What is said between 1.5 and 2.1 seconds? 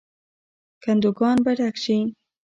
ډک شي.